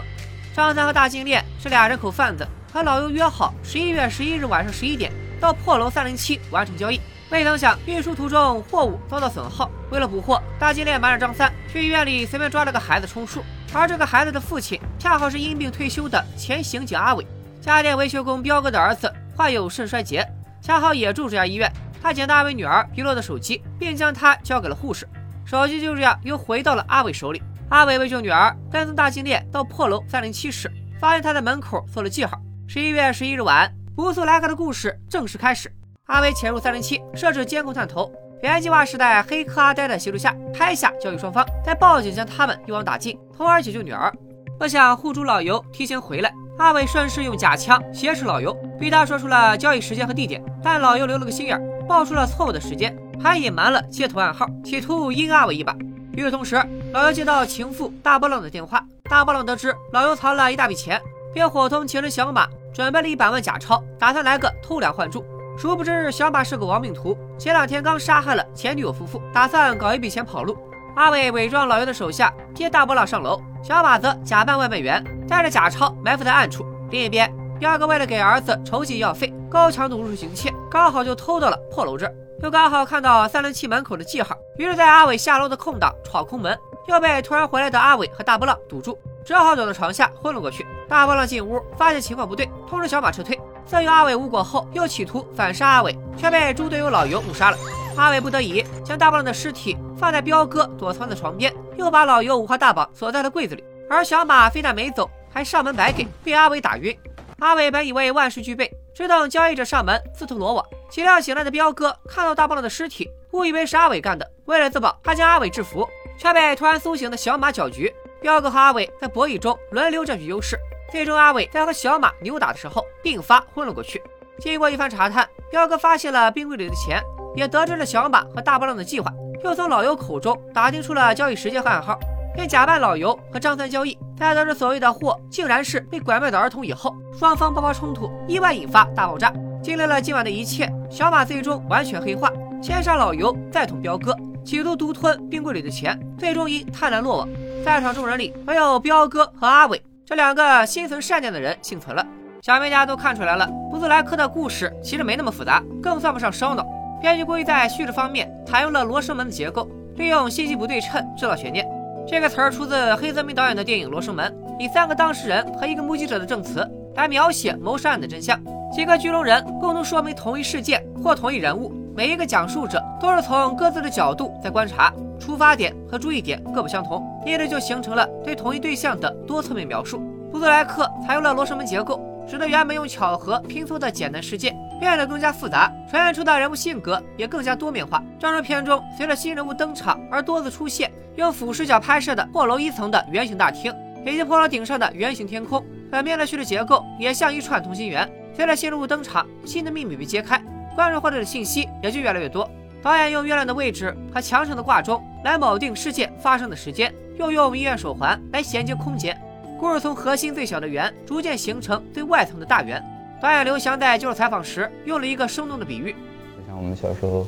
[0.53, 6.99] 张三和大金链是俩人口贩子，和老尤约好十一月十一日晚上十一点到破楼三零七完成交易。
[7.29, 13.41] 未曾想运输途中货物遭到损耗，为了补货，大金链瞒着张三去医院里随便抓了个孩子充数。
[13.73, 17.25] 而这个孩子的父亲恰好是因病退休的前刑警阿伟，
[17.61, 20.27] 家电维修工彪哥的儿子患有肾衰竭，
[20.61, 21.71] 恰好也住这家医院。
[22.03, 25.07] 他捡到阿伟女儿遗落的手机，并将它交给了护士，
[25.45, 27.41] 手机就这样又回到了阿伟手里。
[27.69, 32.39] 阿伟为救女儿，跟踪大金链到破楼三零七室，发现他在门口做了记号。
[32.67, 35.71] 十一月十一日晚，布苏莱克的故事正式开始。
[36.05, 38.11] 阿伟潜入三零七，设置监控探头。
[38.41, 44.13] 原计划是在黑客阿呆的协助下拍下交易双方，再报警将他们一网打尽，从而解救女儿。
[44.59, 50.43] 不想户主老尤提前回来，阿伟顺势用假枪挟持老尤，逼他说出了交易时间和地点。
[50.61, 55.73] 但老尤留了个心眼，报出了错误的时间，还隐瞒了接头暗号，企图阴阿伟一把。
[56.11, 58.83] 与此同时，老尤接到情妇大波浪的电话。
[59.09, 61.01] 大波浪得知老尤藏了一大笔钱，
[61.33, 65.23] 便伙同情人小马准备了一百万假钞，打算来个偷梁换柱。
[65.57, 70.57] 殊不知小马是个亡命徒，前两天刚杀害了前女友夫妇，打算搞一笔钱跑路。
[70.95, 76.65] 阿伟伪装老尤的手下，接大波浪上楼，小马则假扮外卖员，带着假钞埋伏在暗处。
[76.91, 82.13] 另一边，彪哥为了给儿子筹集医药费，高强度入室行窃，刚好就偷到了破楼这儿。
[82.43, 90.67] 又刚好看到三零七门口的记号，于是，在阿伟下楼的空档闯空门，又被突然回来的阿伟和大波浪堵住，只好躲到床下昏了过去。
[90.89, 93.39] 大波浪进屋发现情况不对，通知小马撤退。
[93.65, 97.57] 色诱阿伟无果后，又企图反杀阿伟，却被猪队友老尤误杀了。
[97.95, 103.63] 阿伟不得已将大波浪的尸体放在彪哥躲藏的床边，又把老尤五花大绑锁在了柜子里。
[103.89, 106.93] 而小马非但没走，还上门白给，被阿伟打晕。
[107.39, 110.65] 阿伟本以为万事俱备，只等交易者上门自投罗网。
[110.89, 114.29] 岂料醒来的彪哥看到大波浪的尸体，误以为是阿伟干的。
[114.45, 117.93] 为了自保，他将阿伟制服，却被突然苏醒的小马搅局。
[118.21, 120.57] 彪哥和阿伟在博弈中轮流占据优势，
[120.91, 124.01] 最终阿伟在和小马扭打的时候病发昏了过去。
[124.39, 127.01] 经过一番查探，彪哥发现了冰柜里的钱，
[127.35, 129.11] 也得知了小马和大波浪的计划，
[129.43, 131.99] 又从老尤口中打听出了交易时间和暗号，
[132.33, 133.97] 便假扮老尤和张三交易。
[134.15, 139.33] 在得知所谓的货竟然是被拐卖的儿童以后，双方爆发冲突，意外引发大爆炸。
[139.61, 144.15] 经历了今晚的一切，小马最终完全黑化，先杀老尤，再捅彪哥，
[144.45, 147.29] 企图独吞冰柜里的钱，最终因贪婪落网。
[147.65, 152.05] 在场众人里，唯有彪哥和阿伟这两个心存善念的人幸存了。
[152.41, 156.65] 小媒家都看出来了，布兹莱克的故事其实没那么复杂，更算不上烧脑。
[157.01, 161.65] 编剧故意在叙事方面采用了罗生门的结构，利用信息不对称制造悬念。
[162.05, 164.29] 这个词儿出自黑泽明导演的电影《罗生门》，
[164.61, 168.37] 以三个当事人和一个目击者的证词来描写谋杀案的真相。
[168.73, 179.99] 几个剧中人共同说明同一事件或同一人物，每一个讲述者都是从各自的角度在观察，出发点和注意点各不相同，因此就形成了对同一对象的多侧面描述。
[180.29, 188.03] 布兹莱克采用了罗生门结构，使得原本用巧合拼凑的简单世界变得更加复杂，呈现出的人物性格也更加多面化。
[188.19, 193.73] 正如片中随着新人物登场而多次出现用俯视角拍摄的破楼一层的圆形大厅，
[194.05, 198.09] 以及破楼顶上的圆形天空，本片的叙事结构也像一串同心圆。
[198.35, 200.41] 随着新人物登场，新的秘密被揭开，
[200.75, 202.49] 观众获得的信息也就越来越多。
[202.81, 209.15] 导演用月亮的位置和墙上的挂钟来锚定事件发生的时间，又用医院手环来衔接空间。
[209.59, 212.83] 故事从核心最小的圆逐渐形成最外层的大圆。
[213.21, 215.93] 导演刘翔在接受采访时用了一个生动的比喻，
[216.37, 217.25] 就像我们小时候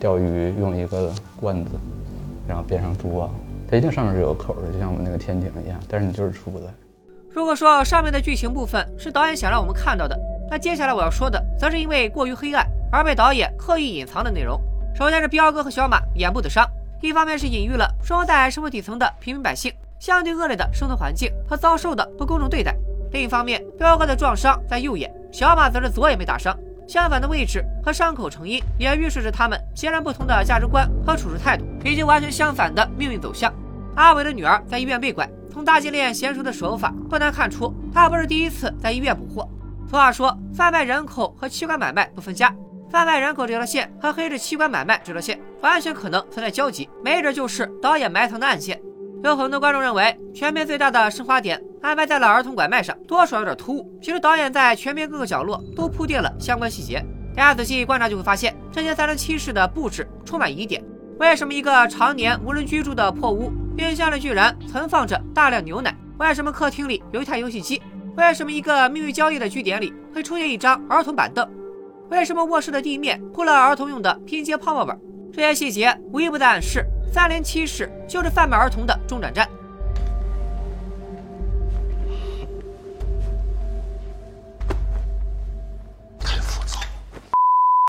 [0.00, 1.72] 钓鱼用一个罐子，
[2.48, 3.30] 然后边上蛛网，
[3.70, 6.64] 它一定上面是有口的，就像我们那个天井一样，但是你就是出不来。
[7.30, 10.18] 如果说上面的剧情部分是导演想让我们看到的，
[10.50, 14.58] 那接下来我要说的，则是因为过于黑暗而被导演刻意隐藏的内容。
[14.96, 16.66] 首先是彪哥和小马眼部的伤，
[17.02, 19.70] 一方面是隐喻了生活在社会底层的平民百姓
[20.04, 22.74] 相对恶劣的生存环境和遭受的不公正对待；
[23.10, 26.54] 另一方面，彪哥的撞伤在右眼，小马则是左眼被打伤，
[26.86, 33.50] 相反的位置和伤口成因，也预示着他们截然不同的价值观和处事态度，以及完全相反的命运走向。
[33.94, 39.48] 阿伟的女儿在医院被拐，从大金链娴熟的手法不难看出，她不是第一次在医院捕获。
[39.88, 42.54] 俗话说，贩卖人口和器官买卖不分家。
[42.90, 48.78] 贩卖人口这条线和黑市器官买卖这条线完全可能存在交集，没准就是导演埋藏的暗线。
[49.30, 53.90] 有很多观众认为，全片最大的升华点安排在了儿童拐卖上，多少有点突兀。
[54.02, 57.02] 其实导演在全片各个角落都铺垫了相关细节，
[57.34, 60.84] 大家仔细观察就会发现，这些三零七室的布置充满疑点。
[61.18, 65.96] 为什么一个常年无人居住的破屋，冰箱里居然存放着大量牛奶？
[66.18, 67.80] 为什么客厅里有一台游戏机？
[68.16, 71.48] 为什么一个命运交易的据点里会出现一张儿童板凳？
[72.10, 75.00] 为什么卧室的地面铺了儿童用的拼接泡沫本？
[75.32, 79.48] 这些细节无一不在暗示，三零七室就是贩卖儿童的中转站。
[86.18, 86.36] 太。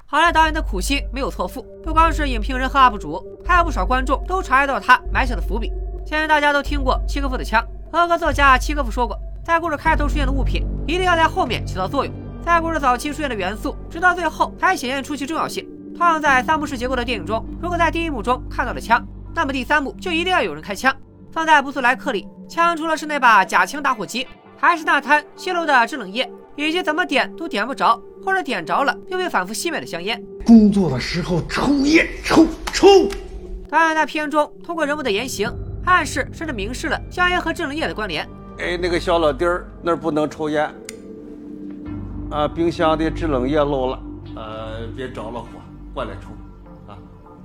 [0.05, 5.73] 好在导演的苦心没有错付，不光是影评人和 UP 主，还有不少观众都察觉到他埋下的伏笔。
[6.05, 12.13] 相信大家都听过契诃夫的枪，俄国作家契诃夫说过，在故事开头出现的物品，一定要在后面起到作用。
[12.45, 15.67] 在故事早期出现的元素，直到最后才显现出其重要性。
[15.97, 19.03] 同样在三幕式结构的电影中，如果在第一幕中看到了枪，
[19.35, 20.95] 那么第三幕就一定要有人开枪。
[21.29, 24.25] 放在布苏莱克里，枪除了是那把假枪打火机，
[24.57, 30.23] 还是那滩泄漏的制冷液，以及怎么点都点不着，或者点着了又被反复熄灭的香烟。
[30.45, 32.87] 工作的时候抽烟，抽抽。
[33.69, 35.51] 当然在片中通过人物的言行，
[35.83, 38.25] 暗示甚至明示了香烟和制冷液的关联。
[38.59, 40.73] 哎，那个小老弟儿那儿不能抽烟。
[42.31, 43.99] 啊，冰箱的制冷液漏了，
[44.37, 45.47] 呃，别着了火，
[45.93, 46.29] 过来抽。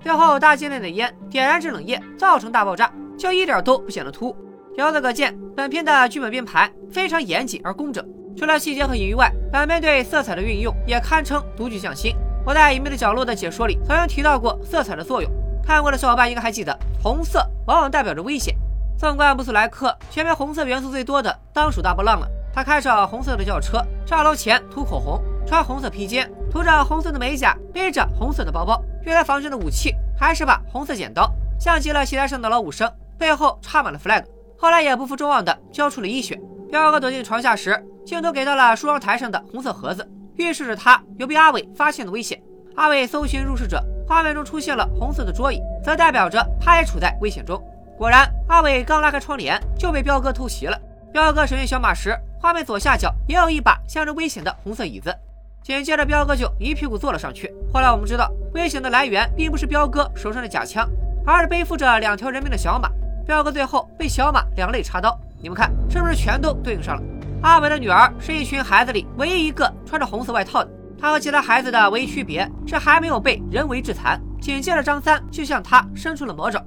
[0.02, 4.34] 最后大金链的烟点燃制冷液，造成大爆炸，就一点都不显得突。
[4.76, 8.04] 由此可见，本片的剧本编排非常严谨而工整。
[8.36, 12.14] 除了细节和隐喻外，本片对色彩的运用也堪称独具匠心。
[12.46, 15.30] 我在隐秘的角落的解说里曾经提到过色彩的作用，
[15.62, 18.56] 看过的小伙伴应该还记得，红色往往代表着危险。
[18.96, 22.26] 纵观布斯莱克，全片红色元素最多的当属大波浪了。
[22.52, 28.80] 他开着红色的轿车，上楼前涂口红，穿红色披肩，涂着红色的美甲，背着红色的包包。
[29.04, 34.24] 用来防身的武器还是把红色剪刀，像极了戏台上的老武生，背后插满了 flag。
[34.56, 36.40] 后来也不负众望的交出了医血。
[36.70, 42.40] 彪哥躲进床下时，镜头给到了梳妆台上的红色盒子，预示着他有被阿伟发现的危险。
[42.76, 47.60] 阿伟搜寻入室者，画面中出现了红色的桌椅，则代表着他也处在危险中。
[47.98, 50.80] 果然，阿伟刚拉开窗帘就被彪哥偷袭了。
[51.12, 52.16] 彪哥审讯小马时。
[52.42, 55.14] 画面左下角也有一把象征危险的红色椅子，
[55.62, 57.53] 紧接着彪哥就一屁股坐了上去。
[57.73, 60.88] 后来我们知道，危险的来源并不是彪哥手上的假枪，
[61.27, 62.90] 而是背负着两条人命的小马。
[63.27, 67.03] 彪哥最后被小马两肋插刀，你们看是不是全都对应上了？
[67.42, 74.20] 阿伟的女儿是一群孩子里唯一一个穿着红色外套的，她和其他孩子的唯一区别是还没有被人为致残。
[74.40, 76.64] 紧接着张三就向他伸出了魔爪。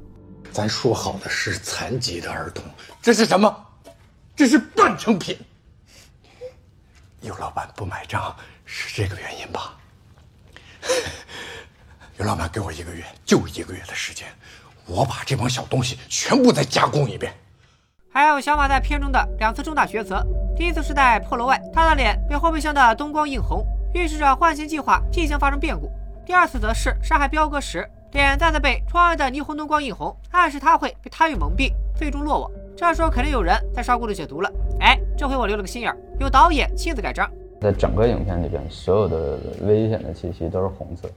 [0.52, 2.64] 咱说好的是残疾的儿童，
[3.02, 3.54] 这是什么？
[4.36, 5.36] 这是半成品。
[7.22, 9.78] 有老板不买账是这个原因吧？
[12.18, 14.28] 尤老板给我一个月，就一个月的时间，
[14.86, 17.34] 我把这帮小东西全部再加工一遍。
[18.12, 20.24] 还有小马在片中的两次重大抉择：
[20.56, 25.88] 第一次是在破楼外，他的脸被后备箱的灯光映红，预示着换弦计划即将发生变故；
[26.24, 32.52] 第二次则是杀害彪哥时，脸再次被窗外的霓虹灯光映红，暗示他会被贪欲蒙蔽，最终落网。
[32.78, 34.52] 这时候肯定有人在刷咕噜解读了。
[34.80, 37.28] 哎，这回我留了个心眼，有导演亲自盖章。
[37.64, 41.10] 在整个影片里边，所有的危险的气息都是红色。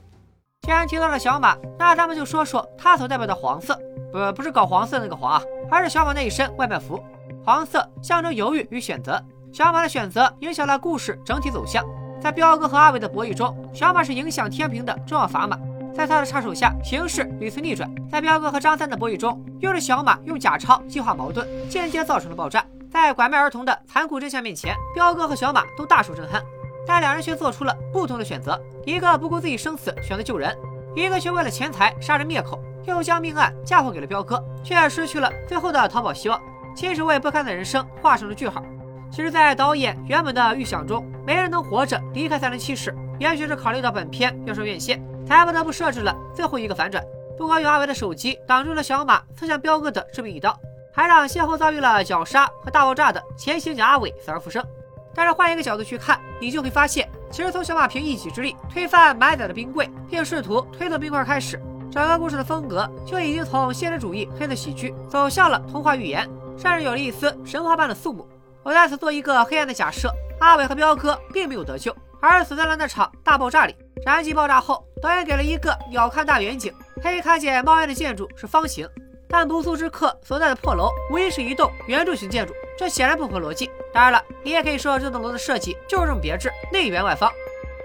[0.61, 3.77] 既然提到了小马，那咱们就说说他所代表的黄色，
[4.13, 7.03] 不，不是搞黄色那个黄啊，而是小马那一身外卖服。
[7.43, 9.21] 黄色象征犹豫与选择，
[9.51, 11.83] 小马的选择影响了故事整体走向。
[12.21, 15.59] 在彪哥和阿伟的博弈中，小马是影响天平的重要砝码。
[15.93, 17.89] 在他的插手下，形势屡次逆转。
[18.09, 22.65] 在彪哥和张三的博弈中，又是小马用假钞激化矛盾，间接造成了爆炸。
[22.91, 26.41] 在拐卖儿童的残酷真相面前，彪哥和小马都大受震撼，
[26.85, 30.57] 但两人却做出了不同的选择：一个不顾自己生死选择救人，
[30.95, 36.41] 一个却为了钱财杀人灭口，又将命案嫁祸给了彪哥，却失去了最后的逃跑希望，
[36.75, 38.63] 亲手为不堪的人生画上了句号。
[39.11, 42.93] 其实，在导演原本的预想中，没人能活着离开三零七室。
[43.19, 47.03] 也许是考虑到本片要上院线，才不得不设置了最后一个反转。
[47.37, 50.55] 不光用阿伟的手机挡住了小马刺向彪哥的致命一刀，
[50.97, 54.65] 还让先后遭遇了绞杀和大爆炸的前刑警阿伟死而复生。
[55.13, 66.27] 但是换一个角度去看，你就会发现，其实从小马凭一己之力推翻埋载的冰柜，并试图推动冰块开始，整个故事的风格就已经从现实主义黑色喜剧走向了童话寓言，
[66.57, 68.27] 甚至有了一丝神话般的肃穆。
[68.63, 73.75] 我在此做一个黑暗的假设：阿伟和彪哥并没有得救，而死在了那场大爆炸里。
[74.05, 78.87] 燃机爆炸后，导演给了一个鸟瞰大远景，可以看见冒烟的建筑是方形，
[79.27, 83.69] 但不速之客所在的破楼无疑是一栋圆柱形建筑，这显然不合逻辑。
[83.93, 87.31] 当然了，你也可以说这栋楼的设计就是这么别致，内圆外方。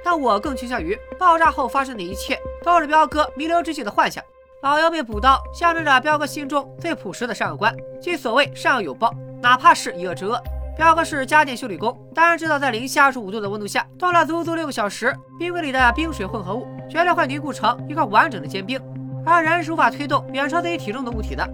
[0.05, 4.23] 但我更倾向于爆炸后发生的一切都是彪哥弥留之际的幻想。
[4.63, 10.41] 老姚被补刀，象征着彪哥心中最朴实的善恶观，即所谓善恶有报，哪怕是以恶制恶。
[10.77, 18.81] 彪哥是家电修理工，当然知道在零下二十五度的温度下冻了足足六个小时，冰柜里的冰水混合物绝对会凝固成一块完整的坚冰，
[19.25, 21.49] 而人是无法推动远超自己体重的物体的。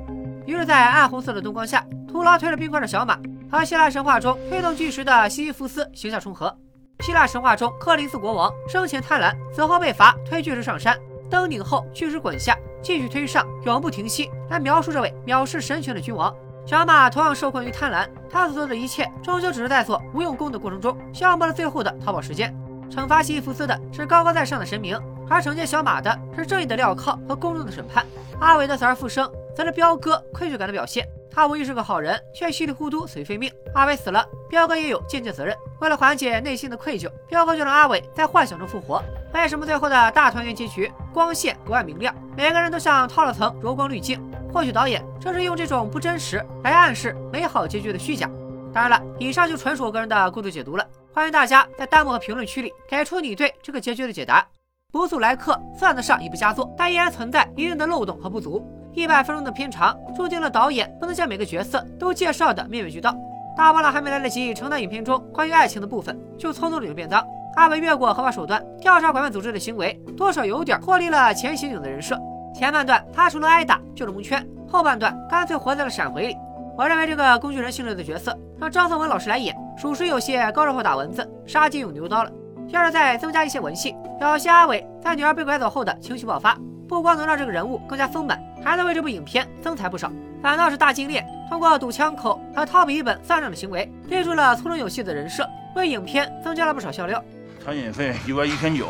[0.47, 3.19] 于是，在暗红色的灯光下，徒劳推着冰块的小马
[3.51, 6.55] 和希腊神话中推动巨石的西西弗斯形象重合。
[7.01, 10.99] 希腊神话中，克林斯国王生前贪婪，死后被罚推巨石上山，
[11.31, 16.35] 登顶后巨石滚下，继续推上，永不停息，来描述这位藐视神权的君王。
[16.67, 22.55] 小马同样受困于贪婪，他所做的一切终究只是在做无用功的过程中消磨了最后的逃跑时间。
[22.91, 24.99] 惩罚西西弗斯的是高高在上的神明，
[25.29, 28.05] 而惩戒小马的是正义的镣铐和公正的审判。
[28.41, 31.07] 阿伟的死而复生，则是彪哥愧疚感的表现。
[31.31, 33.53] 他无疑是个好人，却稀里糊涂死于非命。
[33.75, 35.55] 阿伟死了，彪哥也有间接责任。
[35.81, 39.03] 为了缓解内心的愧疚，彪哥就让阿伟在幻想中复活。
[39.33, 44.21] 为什么最后的大团圆结局光线格外明亮，每个人都像套了层柔光滤镜？
[44.53, 48.29] 或许导演正是用这种不真实来暗示美好结局的虚假。
[48.73, 50.87] 当然了，以上就纯属我个人的过度解读了。
[51.13, 54.45] 欢迎大家在弹幕和评论区里给出你对这个结局的解答。
[54.91, 58.67] 不速来客算得上一部佳作，但依然存在一定的漏洞和不足。
[58.95, 63.15] 一百分钟的片长，注定了导演不能将每个角色都介绍的面面俱到。
[63.55, 67.23] 大波浪还没来得及承担影片中关于爱情的部分，就匆匆领了便当。
[67.57, 72.19] 阿伟越过合法手段调查拐卖组织的行为，多少有点脱离了前刑警的人设。
[72.55, 76.37] 前半段他除了挨打就是蒙圈，后半段干脆活在了闪回里。
[76.79, 82.33] 我认为这个工具人性质的角色让张颂文老师来演，属实有些高热炮打蚊子，杀鸡用牛刀了。
[82.69, 86.57] 要是再增加一些文戏，表现阿伟在女儿被拐走后的情绪爆发，
[86.87, 90.13] 不光能让这个人物更加丰满，还能为这部影片增彩不少。
[90.43, 97.23] 反倒是大金链通过堵枪口和掏笔本算账的行为，立住了粗中有细的人设，为影片增加了不少笑料。
[97.65, 98.89] 餐饮费一万一千九，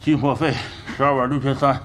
[0.00, 0.54] 进货费
[0.96, 1.78] 十二万六千三。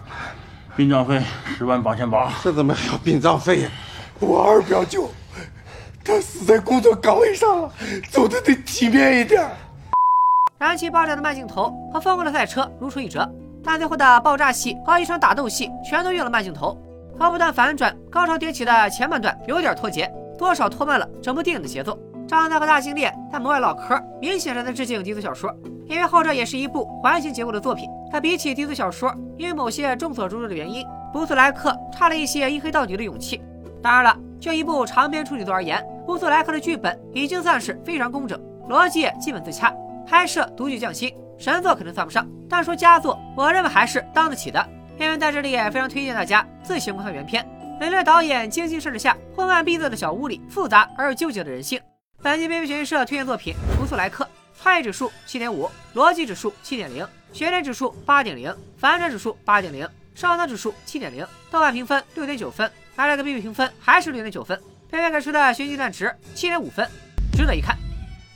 [0.76, 1.20] 殡葬费
[1.57, 3.70] 十万八千八，这怎么还有殡葬费呀？
[4.20, 5.09] 我二表舅，
[6.03, 7.74] 他死在工作岗位上了，
[8.11, 9.43] 走的得体面一点。
[10.60, 13.30] 燃气爆炸的慢镜头和疯狂的赛车如出一辙，
[13.64, 16.76] 但最后的爆炸戏和一场打斗戏全都用了慢镜头，
[17.18, 21.95] 和不断反转、高潮迭起的前半段有点脱节，多少拖慢了整部电影的节奏。
[22.28, 25.55] 张三和大金链在门外唠嗑，明显是在致敬低俗小说，
[25.86, 27.88] 因为后者也是一部环形结构的作品。
[28.12, 30.84] 它比起低俗小说，因为某些众所周知的原因，
[31.14, 33.39] 布斯莱克差了一些一黑到底的勇气。
[33.80, 39.72] 当然了，就一部长篇处女作而言，布斯莱克的剧本已经算是非常工整，逻辑也基本自洽，
[40.08, 44.66] 拍摄独具匠心，神作肯定算不上，但说佳作，我认为还是当得起的。
[44.97, 47.45] 片源在这里也非常推荐大家自行观看原片，
[47.82, 51.80] 领略导演精心设置下昏暗闭塞的小屋里复杂而又纠结的人性。
[52.24, 54.24] 本期编剧悬疑社推荐作品《不速来客》，
[54.60, 66.89] 创意指数七点五，逻辑指数七点零，悬念指数八点零，反转指数八点零，上当指数七点零，豆瓣评分六点九分，阿莱的 B B 评分还是六点九分，片片给出的悬疑段值七点五分，
[67.34, 67.78] 值得一看。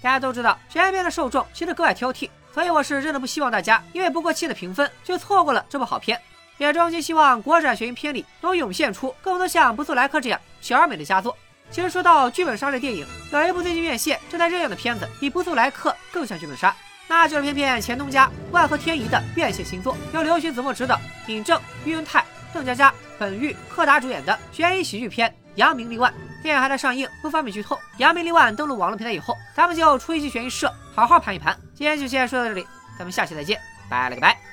[0.01, 6.19] 大家都知道，悬疑片的受众其实格外挑剔，所以我是真的不希望大家因为不过期的评分就错过了这部好片，
[6.57, 11.37] 也衷心希望国产悬疑片里能涌现出更多像《不速来客》这样小而美的佳作。
[11.69, 16.75] 其实说到剧本杀类电影，有一部最近院线正在热映的片子，比《不速来客》更像剧本杀，
[17.07, 26.11] 那就是偏偏钱东家、万合天宜的院线新作，由刘勋子墨执导，尹正、于文泰、邓家佳、本玉、柯达主演的悬疑喜剧片《扬名立万》。
[26.43, 27.75] 电影还在上映，不方便剧透。
[27.97, 31.55] 《扬名立万》登陆网络平台以后，咱们就出一期悬疑社，好好盘一盘。
[31.75, 32.65] 今天就先说到这里，
[32.97, 34.50] 咱们下期再见，拜了个拜。